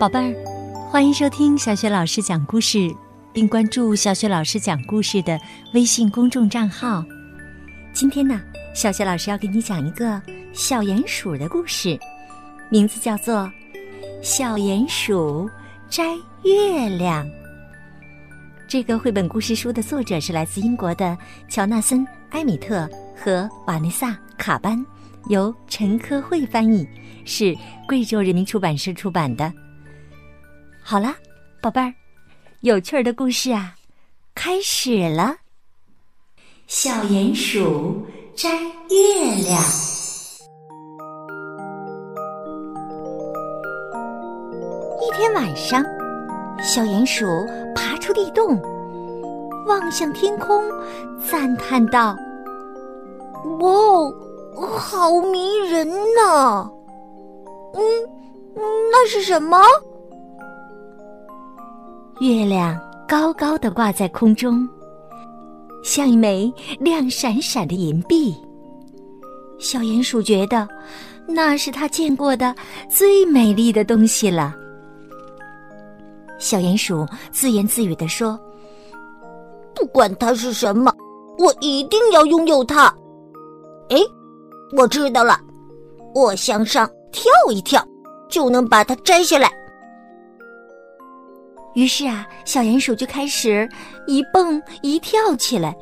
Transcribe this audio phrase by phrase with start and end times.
[0.00, 0.34] 宝贝儿，
[0.88, 2.90] 欢迎收听小雪老师讲故事，
[3.34, 5.38] 并关注小雪老师讲故事的
[5.74, 7.04] 微信公众账号。
[7.92, 8.40] 今天呢，
[8.74, 10.18] 小雪老师要给你讲一个
[10.54, 12.00] 小鼹鼠的故事，
[12.70, 13.40] 名字叫做
[14.22, 15.46] 《小鼹鼠
[15.90, 16.14] 摘
[16.44, 17.22] 月亮》。
[18.66, 21.14] 这个绘本故事书的作者是来自英国的
[21.46, 24.82] 乔纳森·埃米特和瓦内萨·卡班，
[25.28, 26.88] 由陈科慧翻译，
[27.26, 27.54] 是
[27.86, 29.52] 贵州人民出版社出版的。
[30.82, 31.14] 好了，
[31.60, 31.94] 宝贝儿，
[32.62, 33.74] 有趣儿的故事啊，
[34.34, 35.36] 开始了。
[36.66, 38.48] 小鼹鼠摘
[38.88, 39.60] 月亮。
[45.00, 45.84] 一天晚上，
[46.60, 47.26] 小鼹鼠
[47.74, 48.60] 爬出地洞，
[49.66, 50.62] 望向天空，
[51.24, 52.16] 赞叹道
[53.60, 56.68] ：“哇哦，好迷人呐！
[57.74, 57.82] 嗯，
[58.90, 59.60] 那是什么？”
[62.20, 64.68] 月亮高高的挂在空中，
[65.82, 68.36] 像一枚亮闪闪的银币。
[69.58, 70.68] 小鼹鼠觉得
[71.26, 72.54] 那是他见过的
[72.90, 74.54] 最美丽的东西了。
[76.38, 78.38] 小鼹鼠自言自语地说
[79.74, 80.94] ：“不管它是什么，
[81.38, 82.94] 我一定要拥有它。”
[83.88, 83.96] 哎，
[84.76, 85.40] 我知道了，
[86.14, 87.82] 我向上跳一跳，
[88.28, 89.50] 就能把它摘下来。
[91.74, 93.68] 于是啊，小鼹鼠就开始
[94.06, 95.74] 一蹦一跳起来。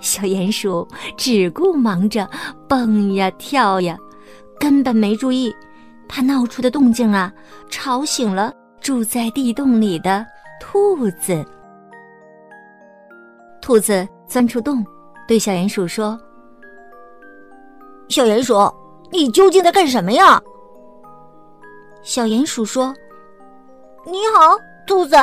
[0.00, 2.28] 小鼹鼠只顾忙着
[2.68, 3.96] 蹦呀跳呀，
[4.60, 5.54] 根本没注意，
[6.06, 7.32] 它闹出的动静啊，
[7.70, 10.24] 吵醒了住在地洞里的
[10.60, 11.44] 兔子。
[13.60, 14.84] 兔子钻出洞，
[15.26, 16.16] 对小鼹鼠说
[18.08, 18.54] ：“小鼹鼠，
[19.10, 20.40] 你究竟在干什么呀？”
[22.06, 22.94] 小鼹鼠说
[24.06, 24.56] ：“你好，
[24.86, 25.16] 兔子，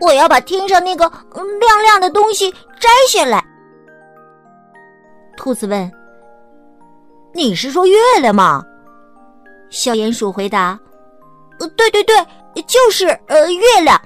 [0.00, 1.10] 我要把天上那个
[1.58, 3.44] 亮亮的东西摘下来。”
[5.36, 5.90] 兔子问
[7.34, 8.64] ：“你是说月亮吗？”
[9.68, 10.78] 小鼹鼠回答：“，
[11.76, 12.14] 对对对，
[12.68, 14.00] 就是呃月亮。”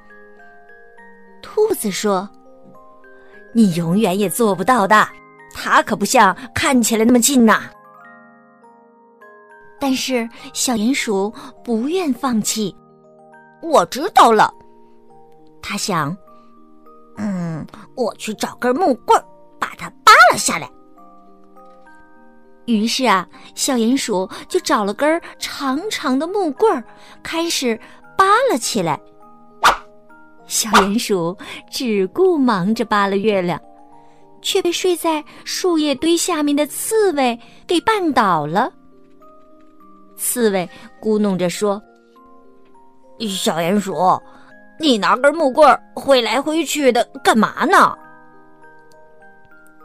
[1.43, 2.27] 兔子说
[3.53, 5.07] ：“你永远也做不到的，
[5.53, 7.65] 它可不像看起来那么近呐。”
[9.81, 11.33] 但是小鼹鼠
[11.65, 12.75] 不愿放弃。
[13.63, 14.53] 我知道了，
[15.61, 16.17] 他想，
[17.17, 19.21] 嗯，我去找根木棍
[19.59, 20.71] 把它扒了下来。
[22.67, 26.85] 于是啊，小鼹鼠就找了根长长的木棍
[27.23, 27.79] 开始
[28.17, 29.01] 扒了起来。
[30.47, 31.37] 小鼹鼠
[31.71, 33.61] 只顾忙着扒了月亮，
[34.41, 38.73] 却被睡在树叶堆下面的刺猬给绊倒了。
[40.21, 40.69] 刺猬
[41.01, 41.83] 咕哝着说
[43.27, 43.97] ：“小鼹鼠，
[44.79, 47.97] 你拿根木棍挥来挥去的干嘛呢？”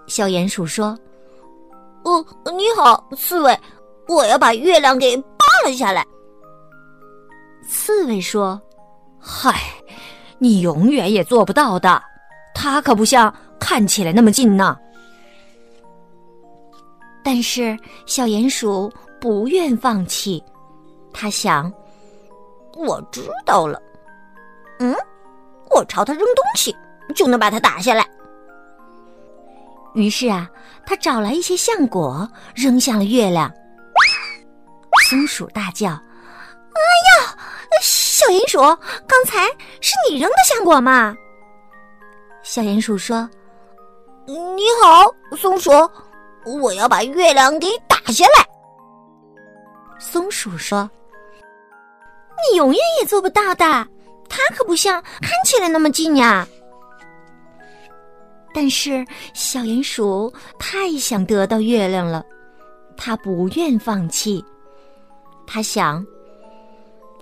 [0.07, 0.87] 小鼹鼠说
[2.03, 2.23] ：“哦，
[2.53, 3.57] 你好，刺猬，
[4.09, 6.05] 我要把月亮给扒了下来。”
[7.65, 8.61] 刺猬说
[9.17, 9.57] ：“嗨，
[10.37, 12.03] 你永远也做不到的，
[12.53, 14.77] 它可不像看起来那么近呢。”
[17.23, 18.91] 但是小鼹鼠。
[19.25, 20.43] 不愿放弃，
[21.11, 21.73] 他想
[22.77, 23.81] ：“我知道了，
[24.77, 24.95] 嗯，
[25.71, 26.77] 我朝他扔东西
[27.15, 28.07] 就能把他打下来。”
[29.95, 30.47] 于是啊，
[30.85, 33.51] 他找来一些橡果扔向了月亮。
[35.09, 36.79] 松鼠大叫：“哎
[37.23, 37.35] 呀，
[37.81, 38.59] 小鼹鼠，
[39.07, 39.47] 刚才
[39.81, 41.17] 是你扔的橡果吗？”
[42.45, 43.27] 小鼹鼠说
[44.27, 45.71] ：“你好，松鼠，
[46.61, 48.45] 我要把月亮给打下来。”
[50.15, 50.89] 松鼠说
[52.49, 53.65] ：“你永远也做不到的，
[54.29, 56.47] 它可不像看起来那么近呀。”
[58.55, 62.23] 但是小鼹鼠太想得到月亮了，
[62.95, 64.41] 它不愿放弃。
[65.45, 66.01] 它想：“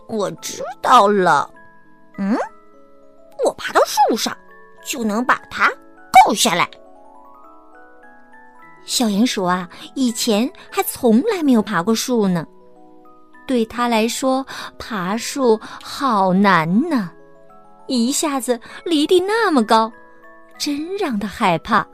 [0.07, 1.51] 我知道了，
[2.19, 2.37] 嗯，
[3.43, 4.37] 我爬到树上
[4.85, 5.67] 就能把它
[6.27, 6.69] 够下来。”
[8.85, 12.45] 小鼹鼠啊，以前还从来没有爬过树呢。
[13.45, 14.45] 对他来说，
[14.77, 17.11] 爬树好难呢，
[17.87, 19.91] 一下子离地那么高，
[20.57, 21.85] 真让他害怕。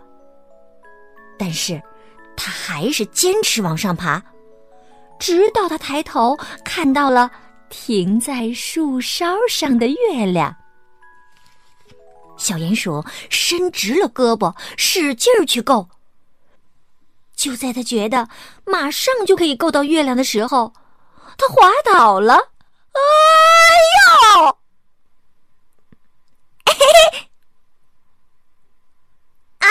[1.37, 1.81] 但是，
[2.35, 4.21] 他还是坚持往上爬，
[5.19, 7.29] 直到他抬头看到了
[7.69, 10.55] 停在树梢上的月亮。
[12.37, 15.89] 小鼹鼠伸直了胳膊，使劲儿去够，
[17.35, 18.27] 就在他觉得
[18.65, 20.71] 马上就可以够到月亮的时候，
[21.39, 22.35] 他滑倒了。
[22.91, 22.99] 哎
[24.35, 24.57] 呦！
[26.65, 27.29] 嘿嘿！
[29.59, 29.67] 啊！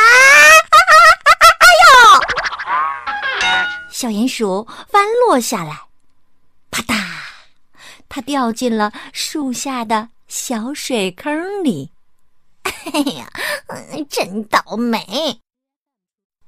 [3.90, 5.82] 小鼹鼠翻落下来，
[6.70, 6.94] 啪嗒，
[8.08, 11.92] 它掉进了树下的小水坑里。
[12.62, 13.28] 哎呀，
[14.08, 15.42] 真倒霉！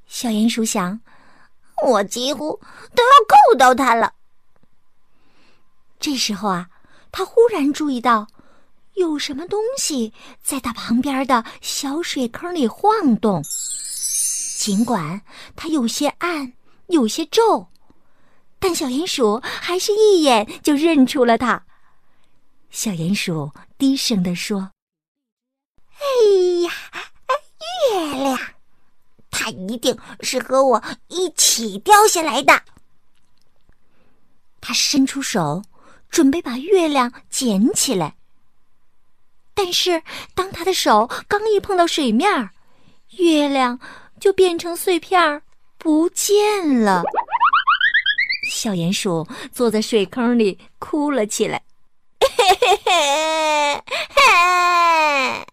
[0.07, 1.01] 小鼹鼠想，
[1.85, 2.59] 我几乎
[2.95, 4.15] 都要够到它了。
[6.01, 6.67] 这时候啊，
[7.13, 8.27] 他忽然注意到，
[8.95, 10.13] 有什么东西
[10.43, 13.43] 在他旁边的小水坑里晃动。
[14.57, 15.21] 尽管
[15.55, 16.53] 它有些暗，
[16.89, 17.67] 有些皱，
[18.59, 21.63] 但小鼹鼠还是一眼就认出了它。
[22.71, 24.71] 小鼹鼠低声地说
[25.97, 26.05] ：“哎
[26.63, 26.71] 呀，
[27.93, 28.39] 月亮，
[29.31, 32.63] 它一定是和我一起掉下来的。”
[34.63, 35.63] 他伸出手。
[36.11, 38.15] 准备把月亮捡起来，
[39.55, 40.03] 但是
[40.35, 42.51] 当他的手刚一碰到水面，
[43.19, 43.79] 月亮
[44.19, 45.43] 就变成碎片
[45.79, 47.03] 不见了。
[48.51, 51.63] 小鼹鼠坐在水坑里哭了起来。
[52.21, 52.29] 嘿
[52.61, 53.83] 嘿嘿
[54.17, 55.47] 嘿！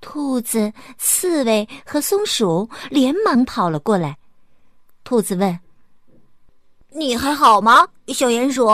[0.00, 4.18] 兔子、刺猬和松鼠连忙跑了过来。
[5.04, 5.58] 兔子问。
[6.94, 8.66] 你还好吗，小鼹鼠？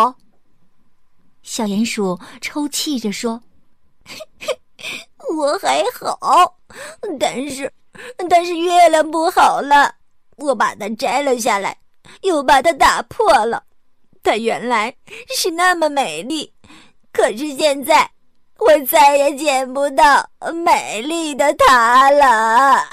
[1.42, 3.40] 小鼹鼠抽泣着说
[5.36, 6.56] ：“我还好，
[7.18, 7.72] 但是，
[8.28, 9.94] 但是月亮不好了。
[10.36, 11.76] 我把它摘了下来，
[12.22, 13.62] 又把它打破了。
[14.22, 14.94] 它原来
[15.28, 16.52] 是那么美丽，
[17.12, 18.10] 可是现在
[18.58, 20.28] 我再也见不到
[20.64, 22.84] 美丽的它了。”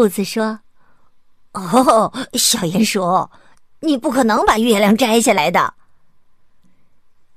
[0.00, 0.58] 兔子说
[1.52, 3.28] ：“哦，小鼹鼠，
[3.80, 5.74] 你不可能把月亮摘下来的。”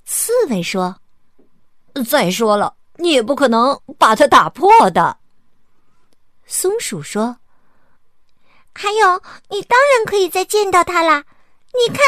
[0.08, 0.96] 刺猬说
[2.08, 5.18] ：“再说了，你也不可能把它打破的。”
[6.48, 7.36] 松鼠说
[8.74, 11.26] ：“还有，你当然可以再见到它啦！
[11.74, 12.00] 你看，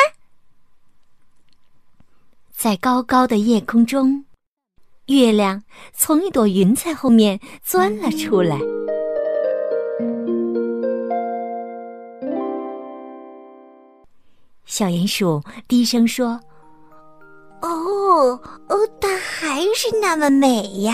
[2.56, 4.24] 在高高的夜空中，
[5.08, 5.62] 月亮
[5.94, 8.58] 从一朵云彩后面钻了出来。”
[14.66, 16.40] 小鼹鼠低声说
[17.62, 20.94] ：“哦，哦，它还是那么美呀！”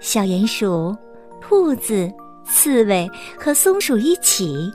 [0.00, 0.94] 小鼹鼠、
[1.40, 2.12] 兔子、
[2.44, 4.70] 刺猬和松鼠一起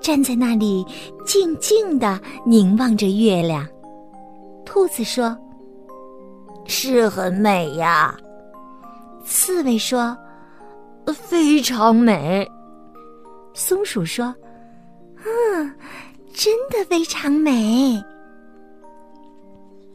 [0.00, 0.86] 站在那里，
[1.26, 3.66] 静静的凝望着月亮。
[4.64, 5.36] 兔子说
[6.64, 8.16] ：“是很美呀。”
[9.24, 10.16] 刺猬说
[11.12, 12.48] ：“非常美。”
[13.52, 14.32] 松鼠说。
[15.24, 15.74] 嗯，
[16.32, 18.02] 真的非常美。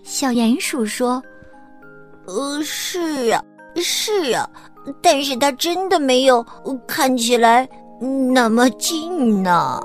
[0.03, 1.23] 小鼹鼠说
[2.27, 3.43] ：“呃，是呀，
[3.75, 4.49] 是呀，
[5.01, 6.45] 但是它真的没有
[6.85, 7.67] 看起来
[8.31, 9.79] 那么近呢。”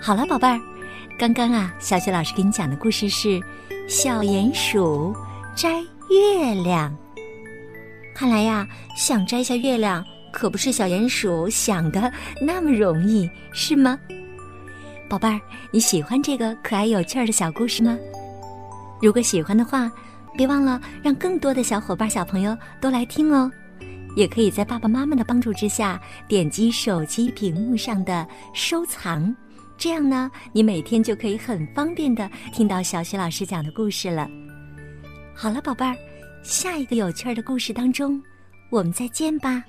[0.00, 0.58] 好了，宝贝儿，
[1.18, 3.40] 刚刚啊，小雪老师给你讲的故事是。
[3.88, 5.14] 小鼹鼠
[5.54, 6.94] 摘月亮。
[8.14, 12.10] 看来呀，想摘下月亮可不是小鼹鼠想的
[12.40, 13.98] 那么容易，是吗？
[15.08, 17.98] 宝贝儿，你喜欢这个可爱有趣儿的小故事吗？
[19.00, 19.90] 如果喜欢的话，
[20.36, 23.50] 别忘了让更多的小伙伴、小朋友都来听哦。
[24.14, 29.34] 也可以在爸爸妈妈的帮助之下，点击手机屏幕上的收藏。
[29.82, 34.30] 这样呢，你每天就可以很方便的听到小雪老师讲的故事了。
[35.34, 35.96] 好了，宝贝儿，
[36.44, 38.22] 下一个有趣的故事当中，
[38.70, 39.64] 我们再见吧。